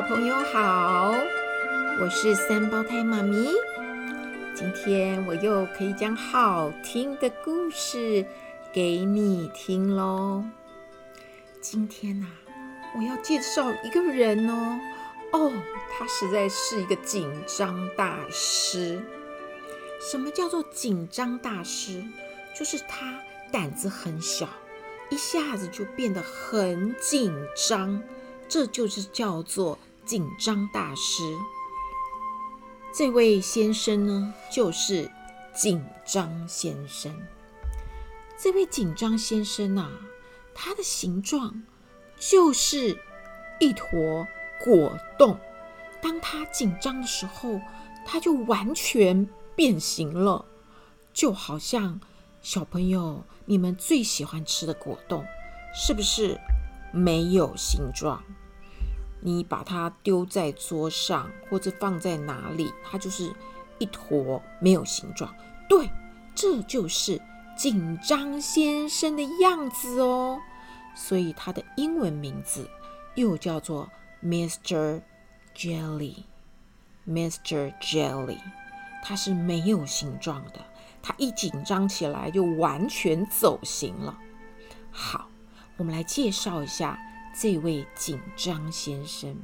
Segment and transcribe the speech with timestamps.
[0.00, 1.12] 小朋友好，
[2.00, 3.50] 我是三胞胎妈咪。
[4.54, 8.24] 今天我又可以讲好听的故事
[8.72, 10.42] 给你听喽。
[11.60, 12.26] 今天呐、
[12.96, 14.80] 我要介绍一个人哦。
[15.32, 15.52] 哦，
[15.92, 19.02] 他实在是一个紧张大师。
[20.00, 22.02] 什么叫做紧张大师？
[22.58, 23.20] 就是他
[23.52, 24.48] 胆子很小，
[25.10, 27.34] 一下子就变得很紧
[27.68, 28.02] 张。
[28.48, 29.78] 这就是叫做
[30.10, 31.38] 紧张大师。
[32.92, 35.08] 这位先生呢，就是
[35.54, 37.14] 紧张先生。
[38.36, 39.88] 这位紧张先生啊，
[40.52, 41.62] 他的形状
[42.18, 43.00] 就是
[43.60, 44.26] 一坨
[44.64, 45.38] 果冻。
[46.02, 47.60] 当他紧张的时候，
[48.04, 50.44] 他就完全变形了，
[51.12, 52.00] 就好像
[52.42, 55.24] 小朋友你们最喜欢吃的果冻，
[55.72, 56.36] 是不是
[56.92, 58.20] 没有形状？
[59.20, 63.32] 你把它丢在桌上，或者放在哪里，它就是
[63.78, 65.32] 一坨没有形状。
[65.68, 65.90] 对，
[66.34, 67.20] 这就是
[67.56, 70.40] 紧张先生的样子哦。
[70.94, 72.68] 所以他的英文名字
[73.14, 73.88] 又叫做
[74.22, 75.00] Mr.
[75.54, 77.72] Jelly，Mr.
[77.80, 78.38] Jelly，
[79.04, 80.64] 它是没有形状的。
[81.02, 84.18] 它一紧张起来就完全走形了。
[84.90, 85.28] 好，
[85.76, 86.98] 我们来介绍一下。
[87.32, 89.36] 这位紧张先生，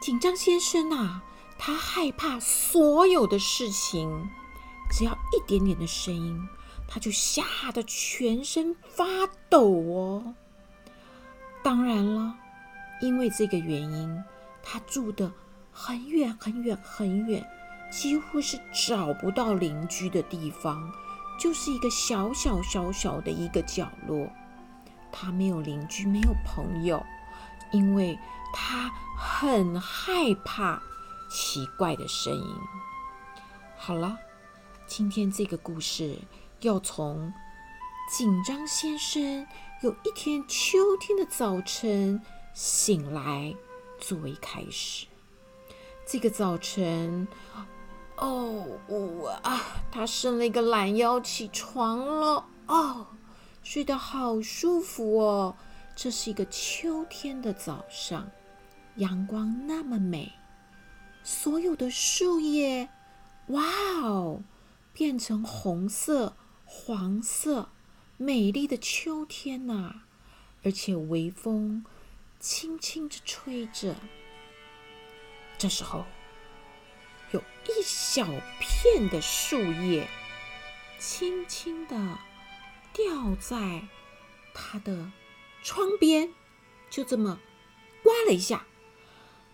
[0.00, 1.22] 紧张先生啊，
[1.58, 4.28] 他害怕所有的事情，
[4.90, 6.48] 只要一点点的声音，
[6.88, 9.04] 他就吓得全身发
[9.48, 10.34] 抖哦。
[11.62, 12.34] 当然了，
[13.00, 14.24] 因为这个原因，
[14.62, 15.30] 他住的
[15.70, 17.46] 很远很远很远，
[17.90, 20.90] 几乎是找不到邻居的地方，
[21.38, 24.28] 就是一个小小小小的一个角落。
[25.12, 27.04] 他没有邻居，没有朋友，
[27.70, 28.18] 因为
[28.52, 30.82] 他很害怕
[31.30, 32.56] 奇怪的声音。
[33.76, 34.18] 好了，
[34.86, 36.18] 今天这个故事
[36.60, 37.32] 要从
[38.10, 39.46] 紧张先生
[39.82, 42.20] 有一天秋天的早晨
[42.54, 43.54] 醒来
[43.98, 45.06] 作为开始。
[46.06, 47.26] 这个早晨，
[48.16, 53.06] 哦，我啊，他伸了一个懒腰起床了，哦。
[53.62, 55.56] 睡得好舒服哦！
[55.94, 58.30] 这是一个秋天的早上，
[58.96, 60.32] 阳光那么美，
[61.22, 62.88] 所有的树叶，
[63.48, 63.62] 哇
[64.02, 64.42] 哦，
[64.92, 66.34] 变成红色、
[66.64, 67.68] 黄色，
[68.16, 70.02] 美丽的秋天呐、
[70.64, 71.84] 而且微风
[72.40, 73.94] 轻轻地吹着。
[75.56, 76.04] 这时候，
[77.30, 78.26] 有一小
[78.58, 80.08] 片的树叶，
[80.98, 82.18] 轻轻地。
[82.92, 83.82] 掉在
[84.54, 85.10] 他的
[85.62, 86.32] 窗边，
[86.90, 87.38] 就这么
[88.02, 88.66] 刮了一下。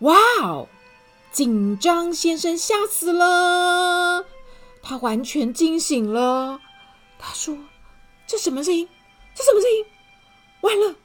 [0.00, 0.68] 哇哦！
[1.30, 4.24] 紧张先生吓死了，
[4.82, 6.60] 他完全惊醒了。
[7.18, 7.58] 他说
[8.26, 8.88] ：“这什么声音？
[9.34, 9.84] 这什么声音？
[10.62, 10.96] 完了，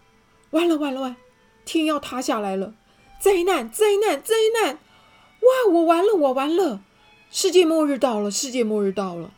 [0.51, 1.15] 完了，完了，完！
[1.65, 2.73] 天要塌下来了！
[3.19, 4.75] 灾难，灾难，灾难！
[4.75, 6.81] 哇，我完了，我完了！
[7.29, 9.31] 世界末日到了，世界末日到了！”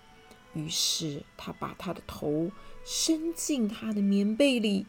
[0.55, 2.49] 于是他把他的头。
[2.87, 4.85] 伸进他的棉被里，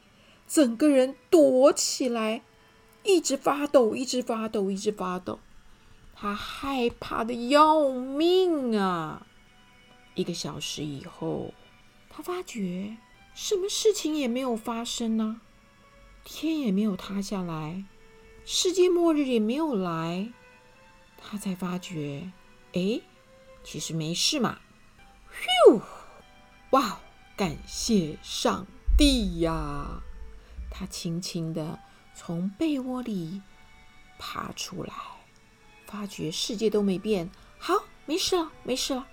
[0.47, 2.43] 整个人躲起来，
[3.03, 5.39] 一直发抖，一直发抖，一直发抖。
[6.15, 9.27] 他害怕的要命啊！
[10.15, 11.55] 一个小时以后，
[12.11, 12.99] 他发觉
[13.35, 15.41] 什么事情也没有发生呢，
[16.23, 17.83] 天也没有塌下来，
[18.45, 20.31] 世界末日也没有来。
[21.17, 22.31] 他才发觉，
[22.75, 23.01] 哎，
[23.65, 24.59] 其实没事嘛。
[25.67, 25.83] 咻，
[26.71, 27.01] 哇！
[27.37, 30.01] 感谢上帝呀！
[30.71, 31.81] 他轻轻地
[32.15, 33.43] 从被窝里
[34.19, 34.95] 爬出来，
[35.87, 39.07] 发觉世界都没变，好，没事了，没事了。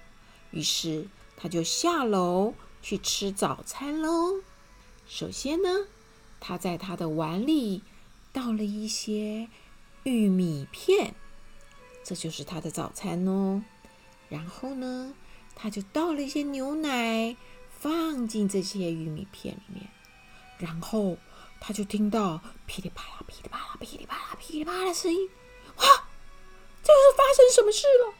[0.51, 4.41] 于是他就下楼去吃早餐喽。
[5.07, 5.87] 首先呢，
[6.39, 7.81] 他在他的碗里
[8.31, 9.49] 倒了一些
[10.03, 11.15] 玉米片，
[12.05, 13.63] 这就是他的早餐哦。
[14.29, 15.13] 然后呢，
[15.55, 17.35] 他就倒了一些牛奶。
[17.79, 19.89] 放进这些玉米片里面，
[20.57, 21.17] 然后
[21.59, 25.29] 他就听到噼里啪啦、噼里啪啦、噼里啪啦、噼里啪啦的声音。
[25.75, 25.83] 哇，
[26.81, 28.13] 这是发生什么事了？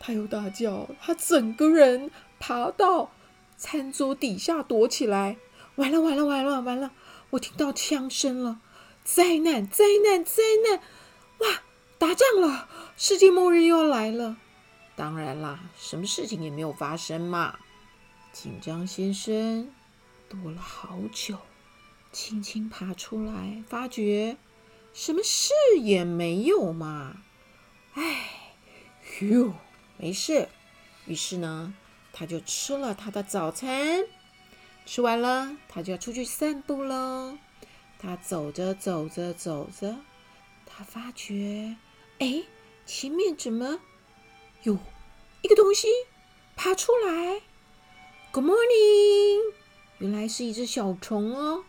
[0.00, 2.10] 他又大叫，他整个人
[2.40, 3.12] 爬到
[3.56, 5.36] 餐桌底下躲起来。
[5.76, 6.90] 完了，完了，完了，完了！
[7.30, 8.58] 我听到枪声了，
[9.04, 10.80] 灾难，灾难，灾难！
[11.38, 11.62] 哇，
[11.96, 14.36] 打仗了，世界末日又要来了。
[15.00, 17.58] 当然啦，什么事情也没有发生嘛。
[18.34, 19.72] 紧张先生
[20.28, 21.38] 躲了好久，
[22.12, 24.36] 轻轻爬出来，发觉
[24.92, 27.22] 什么事也没有嘛。
[27.94, 28.52] 哎，
[29.22, 29.54] 哟，
[29.96, 30.50] 没事。
[31.06, 31.72] 于是呢，
[32.12, 34.04] 他就吃了他的早餐。
[34.84, 37.38] 吃完了，他就要出去散步喽。
[37.98, 39.96] 他走着走着走着，
[40.66, 41.74] 他发觉，
[42.18, 42.42] 哎，
[42.84, 43.80] 前面怎么
[44.64, 44.76] 哟
[45.40, 45.88] 一个东西
[46.54, 47.40] 爬出来
[48.30, 49.54] ？Good morning，
[49.98, 51.64] 原来是一只小虫哦。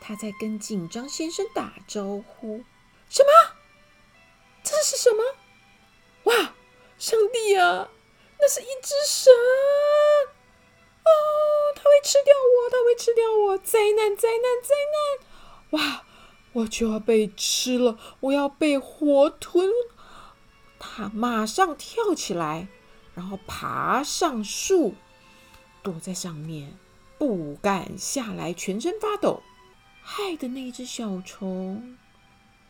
[0.00, 2.64] 它在跟紧张先生打招呼。
[3.10, 3.28] 什么？
[4.64, 5.22] 这是什么？
[6.24, 6.54] 哇，
[6.98, 7.90] 上帝啊！
[8.38, 9.30] 那是一只蛇！
[11.04, 11.10] 哦，
[11.76, 13.58] 它会吃掉我，它会吃掉我！
[13.58, 15.78] 灾难，灾难，灾难！
[15.78, 16.06] 哇，
[16.54, 19.70] 我就要被吃了，我要被活吞！
[20.80, 22.66] 它马上跳起来，
[23.14, 24.94] 然后爬上树，
[25.82, 26.76] 躲在上面，
[27.18, 29.42] 不敢下来，全身发抖，
[30.02, 31.98] 害得那只小虫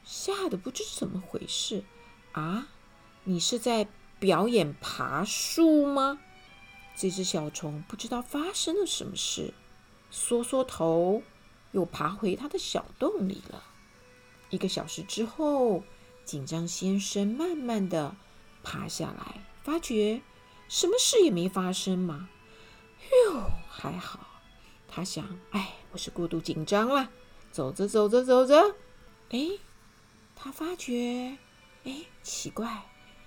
[0.04, 1.84] 吓得不知怎么回事
[2.32, 2.66] 啊！
[3.22, 3.86] 你是在
[4.18, 6.18] 表演爬树吗？
[6.96, 9.54] 这只小虫不知道发生了什么事，
[10.10, 11.22] 缩缩头，
[11.70, 13.62] 又爬回它的小洞里了。
[14.50, 15.84] 一个小时之后，
[16.30, 18.14] 紧张先生慢慢地
[18.62, 20.22] 爬下来，发觉
[20.68, 22.28] 什么事也没发生嘛。
[23.26, 24.20] 哟，还好。
[24.86, 27.10] 他想，哎，我是过度紧张了。
[27.50, 28.76] 走着走着走着，
[29.30, 29.58] 哎，
[30.36, 31.36] 他发觉，
[31.82, 32.84] 哎，奇怪。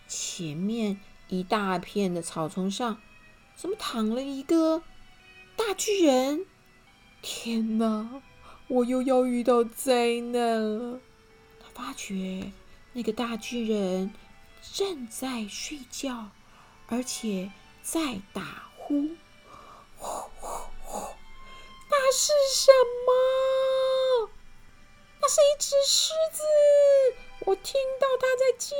[0.08, 3.02] 前面一大片的草丛上，
[3.54, 4.82] 怎么躺了一个
[5.58, 6.46] 大巨人？
[7.22, 8.22] 天哪，
[8.70, 11.02] 我又要遇到灾难了！
[11.60, 12.54] 他发觉
[12.94, 14.14] 那个大巨人
[14.74, 16.30] 正在睡觉，
[16.88, 17.52] 而且
[17.82, 19.10] 在打呼。
[19.98, 20.48] 呼呼
[20.84, 21.16] 呼！
[21.90, 22.72] 那是什
[23.06, 24.30] 么？
[25.22, 26.44] 那是一只狮子。
[27.46, 28.76] 我听到它在叫，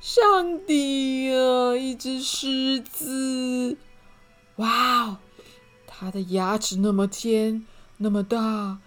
[0.00, 1.76] 上帝啊！
[1.76, 3.76] 一只狮子，
[4.56, 5.18] 哇哦！
[5.86, 7.66] 它的牙齿那么尖，
[7.98, 8.78] 那么大，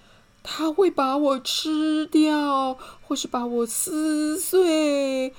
[0.44, 5.34] 它会把我吃掉，或是把我撕碎。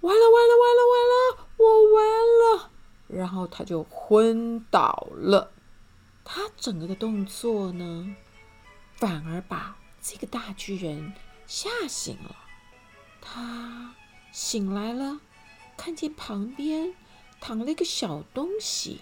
[0.00, 1.64] 完了，完了，完了，完了，我
[1.94, 2.70] 完了！
[3.06, 5.52] 然后它就昏倒了。
[6.24, 8.14] 它整个的动作呢，
[8.96, 11.14] 反而把这个大巨人
[11.46, 12.36] 吓醒了。
[13.20, 13.94] 他
[14.30, 15.20] 醒来了，
[15.76, 16.94] 看见旁边
[17.40, 19.00] 躺了一个小东西，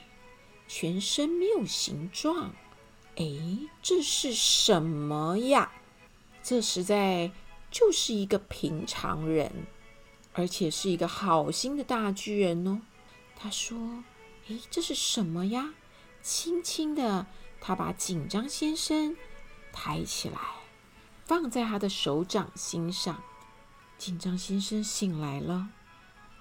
[0.69, 2.53] 全身没有形状。
[3.17, 3.25] 哎，
[3.83, 5.73] 这是什么呀？
[6.43, 7.33] 这实在
[7.71, 9.67] 就是一个平常人，
[10.33, 12.81] 而且是一个好心的大巨人哦。
[13.35, 14.05] 他说
[14.49, 15.75] ：“哎，这是什么呀？”
[16.23, 17.27] 轻轻的，
[17.61, 19.17] 他把紧张先生
[19.73, 20.39] 抬起来，
[21.25, 23.23] 放在他的手掌心上。
[23.97, 25.69] 紧张先生醒来了，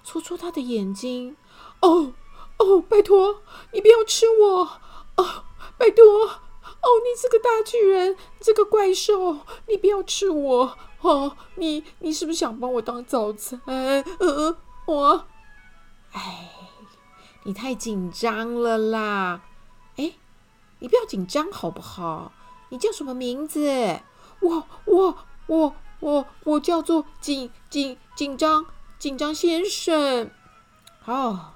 [0.04, 1.36] 搓搓他的眼睛。
[1.80, 2.12] 哦
[2.58, 4.80] 哦，拜托你不要吃我！
[5.16, 5.44] 哦，
[5.78, 6.42] 拜托！
[6.66, 9.38] 哦，你这个大巨人，这个怪兽，
[9.68, 10.76] 你不要吃我！
[11.00, 13.60] 哦，你你是不是想把我当早餐？
[13.66, 15.26] 呃，我……
[16.12, 16.50] 哎，
[17.44, 19.42] 你太紧张了啦！
[19.96, 20.12] 哎，
[20.78, 22.32] 你不要紧张好不好？
[22.68, 24.00] 你叫什么名字？
[24.40, 25.76] 我我我。
[25.98, 28.66] 我我叫做紧紧紧张
[28.98, 30.30] 紧张先生，
[31.06, 31.52] 哦，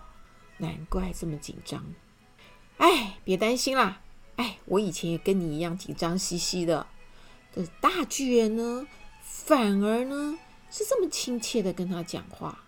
[0.56, 1.84] 难怪这么紧张。
[2.78, 4.00] 哎，别担心啦，
[4.40, 6.86] 哎，我以前也跟你一样紧张兮兮的。
[7.54, 8.86] 这大巨人呢，
[9.22, 10.38] 反而呢
[10.70, 12.64] 是这么亲切的跟他讲话。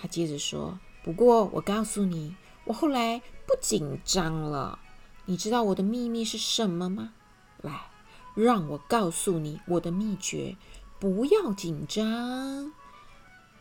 [0.00, 2.34] 他接着说：“不过我告诉你，
[2.64, 4.78] 我后来不紧张了。
[5.26, 7.12] 你知道我的秘密是什么吗？
[7.60, 7.90] 来，
[8.34, 10.56] 让我告诉你我的秘诀。”
[10.98, 12.72] 不要紧张，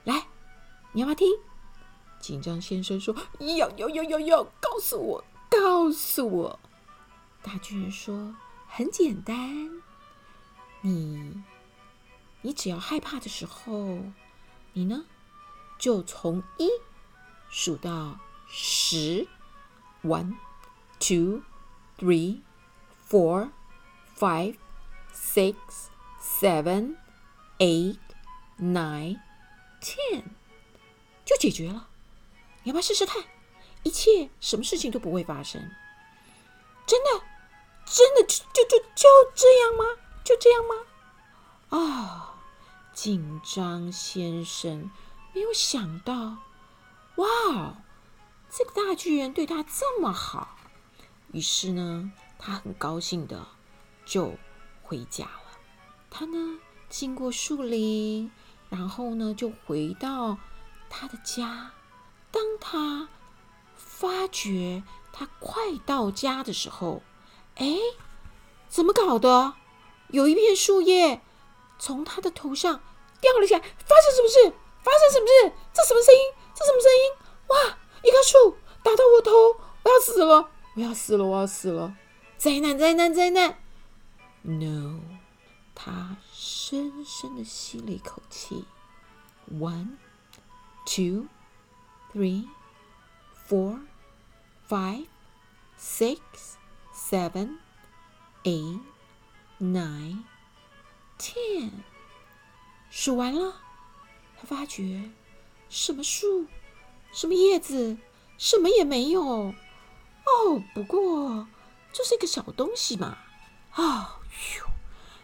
[0.06, 0.28] 来，
[0.94, 1.28] 你要不要听？
[2.22, 3.14] 紧张先生说
[3.58, 6.60] ：“要要要要要，告诉我，告诉我。”
[7.44, 8.36] 大巨人说
[8.68, 9.82] ：“很简单，
[10.82, 11.44] 你，
[12.42, 14.00] 你只要害怕的时候，
[14.74, 15.06] 你呢，
[15.78, 16.70] 就从一
[17.50, 19.28] 数到十
[20.04, 20.36] ，one,
[21.00, 21.42] two,
[22.00, 22.42] three,
[23.08, 23.50] four,
[24.18, 24.56] five,
[25.14, 25.56] six,
[26.20, 26.96] seven。”
[27.60, 28.00] Eight,
[28.60, 29.22] nine,
[29.80, 30.24] ten，
[31.24, 31.88] 就解决了。
[32.64, 33.24] 你要不要试试看？
[33.84, 35.62] 一切什么事情都不会发生。
[36.86, 37.24] 真的，
[37.86, 39.84] 真的就就就就这样吗？
[40.24, 40.76] 就这样吗？
[41.70, 42.36] 啊、
[42.94, 44.90] 紧张先生
[45.34, 46.38] 没有想到，
[47.16, 47.76] 哇，
[48.50, 50.58] 这个大巨人对他这么好。
[51.32, 53.48] 于是呢，他很高兴的
[54.06, 54.34] 就
[54.84, 55.60] 回家了。
[56.10, 56.60] 他呢？
[56.90, 58.32] 经过树林，
[58.70, 60.38] 然后呢，就回到
[60.92, 61.72] 他的家。
[62.30, 63.10] 当他
[63.76, 67.02] 发觉他快到家的时候，
[67.56, 67.66] 哎，
[68.68, 69.54] 怎么搞的？
[70.10, 71.22] 有一片树叶
[71.80, 72.82] 从他的头上
[73.20, 74.56] 掉了下来，发生什么事？
[74.84, 75.56] 发生什么事？
[75.74, 76.22] 这什么声音？
[76.54, 77.14] 这什么声音？
[77.48, 77.78] 哇！
[78.04, 79.32] 一棵树打到我头，
[79.84, 80.50] 我要死了！
[80.76, 81.24] 我要死了！
[81.24, 81.96] 我要死了！
[82.38, 82.78] 灾难！
[82.78, 83.14] 灾难！
[83.14, 83.58] 灾难
[84.42, 85.00] ！No！
[85.74, 88.66] 他深深的吸了一口气。
[89.52, 89.98] One,
[90.86, 91.28] two,
[92.14, 92.48] three,
[93.48, 93.80] four,
[94.68, 95.06] five,
[95.80, 96.20] six,
[97.14, 97.60] seven,
[98.44, 98.80] eight,
[99.62, 100.24] nine,
[101.20, 101.70] ten。
[102.90, 103.54] 数完了，
[104.36, 105.12] 他发觉
[105.70, 106.48] 什么树、
[107.12, 107.98] 什么叶子、
[108.40, 109.54] 什么也没有。
[110.26, 111.48] 哦，不过
[111.92, 113.20] 这是一个小东西嘛。
[113.74, 114.20] 啊，
[114.58, 114.66] 哟，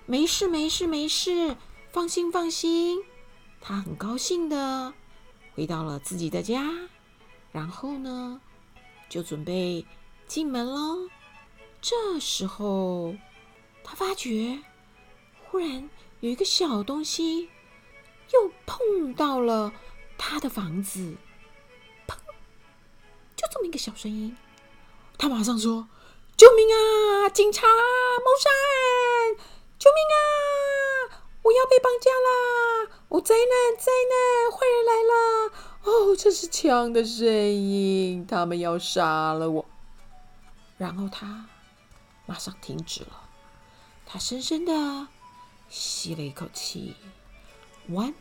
[0.05, 1.57] 没事，没事，没事，
[1.91, 3.03] 放心，放心。
[3.59, 4.93] 他很高兴的
[5.55, 6.69] 回到了自己的家，
[7.51, 8.39] 然后呢，
[9.09, 9.87] 就准备
[10.27, 11.09] 进门喽。
[11.81, 13.15] 这时候，
[13.83, 14.59] 他发觉
[15.45, 17.49] 忽然有一个小东西
[18.33, 19.73] 又碰到了
[20.17, 21.15] 他的房子，
[22.07, 22.15] 砰！
[23.35, 24.35] 就这么一个小声音，
[25.17, 25.87] 他马上说
[26.37, 27.29] ：“救命啊！
[27.29, 29.35] 警察谋杀案！
[29.79, 31.23] 救命啊！
[31.41, 33.77] 我要被绑架啦！”哦，灾难！
[33.77, 34.51] 灾难！
[34.51, 35.13] 坏人来了！
[35.83, 39.65] 哦，这是枪的声音，他们要杀了我。
[40.77, 41.48] 然后他
[42.29, 43.27] 马上停止了，
[44.05, 45.07] 他深深的
[45.67, 46.95] 吸了一口气。
[47.89, 48.13] One,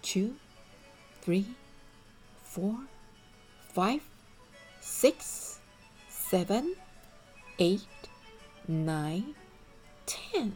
[0.00, 0.30] two,
[1.22, 1.44] three,
[2.50, 2.86] four,
[3.74, 4.00] five,
[4.82, 5.56] six,
[6.10, 6.74] seven,
[7.58, 7.82] eight,
[8.66, 9.34] nine,
[10.06, 10.52] ten。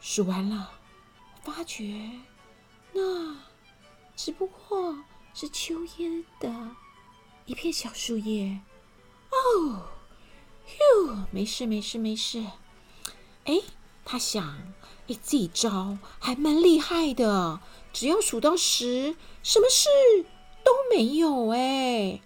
[0.00, 0.72] 数完了，
[1.42, 2.10] 发觉。
[2.94, 3.36] 那
[4.16, 6.74] 只不过是秋天的
[7.44, 8.62] 一片小树叶
[9.30, 9.91] 哦，
[10.78, 12.44] 哟，没事没事没事。
[13.44, 13.60] 哎，
[14.04, 14.44] 他想，
[15.08, 17.60] 哎，这一招还蛮厉害的，
[17.92, 19.88] 只要数到十，什么事
[20.64, 21.48] 都没有。
[21.50, 22.20] 哎，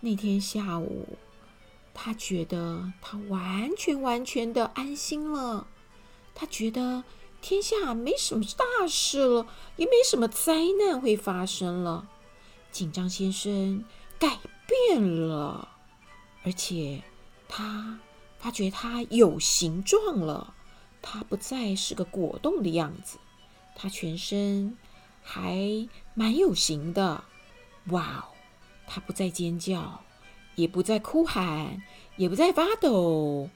[0.00, 1.18] 那天下午，
[1.94, 5.66] 他觉得他完全完全的安心了，
[6.34, 7.04] 他觉得。
[7.40, 10.54] 天下没什么大事了，也没什么灾
[10.84, 12.08] 难会发生了。
[12.72, 13.84] 紧张先生
[14.18, 15.68] 改变了，
[16.42, 17.04] 而且
[17.48, 17.98] 他
[18.38, 20.54] 发觉他有形状了，
[21.02, 23.18] 他不再是个果冻的样子，
[23.74, 24.76] 他全身
[25.22, 27.24] 还蛮有型的。
[27.86, 28.36] 哇哦！
[28.86, 30.02] 他不再尖叫，
[30.54, 31.82] 也不再哭喊，
[32.16, 33.48] 也不再发抖。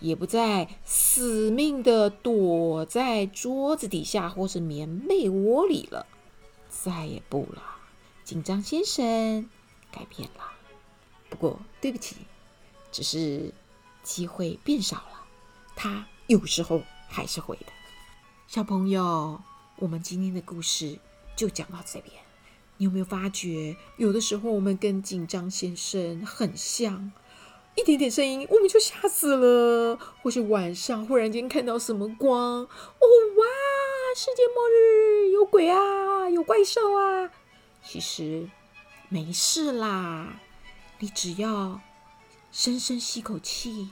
[0.00, 6.06] 也不再死命的躲在桌子底下或是棉被窝里了，
[6.68, 7.60] 再也不了。
[8.22, 9.50] 紧张先生
[9.90, 10.52] 改变了，
[11.28, 12.14] 不过对不起，
[12.90, 13.52] 只是
[14.02, 15.26] 机会变少了。
[15.76, 17.66] 他有时候还是会的。
[18.46, 19.40] 小朋友，
[19.76, 20.98] 我们今天的故事
[21.36, 22.14] 就讲到这边。
[22.76, 27.10] 你有没有发觉，有的时候我们跟紧张先生很像？
[27.74, 33.46] 一点点声音，我们就吓死了；或是晚上忽然间看到什么光，哦哇，
[34.16, 37.30] 世界末日，有鬼啊，有怪兽啊！
[37.84, 38.48] 其实
[39.08, 40.40] 没事啦，
[40.98, 41.80] 你只要
[42.50, 43.90] 深深吸口气，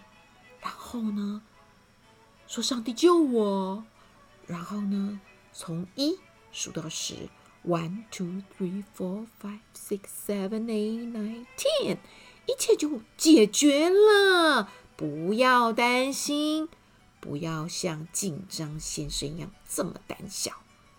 [0.60, 1.42] 然后呢，
[2.46, 3.84] 说“上帝救我”，
[4.46, 5.20] 然后呢，
[5.52, 6.18] 从一
[6.52, 7.28] 数到十
[7.66, 11.98] ，one two three four five six seven eight nine ten。
[12.46, 16.68] 一切就解决了，不要担心，
[17.20, 20.52] 不要像紧张先生一样这么胆小，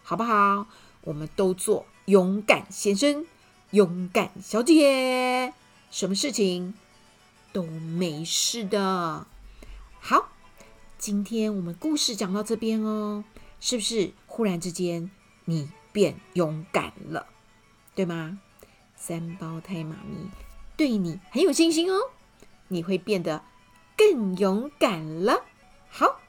[0.04, 0.68] 好不好？
[1.02, 3.26] 我们都做勇敢先生、
[3.72, 5.54] 勇敢小姐，
[5.90, 6.74] 什么事情
[7.58, 9.26] 都没事的。
[10.00, 10.30] 好，
[11.00, 13.24] 今天我们故事讲到这边哦，
[13.60, 15.10] 是不是忽然之间
[15.46, 17.26] 你变勇敢了，
[17.96, 18.40] 对吗？
[18.96, 20.30] 三胞胎妈咪。
[20.76, 22.12] 对你很有信心哦，
[22.68, 23.44] 你会变得
[23.98, 25.44] 更勇敢了。
[25.90, 26.20] 好，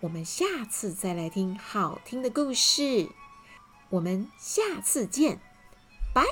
[0.00, 3.10] 我们下次再来听好听的故事。
[3.90, 5.40] 我们下次见，
[6.14, 6.24] 拜。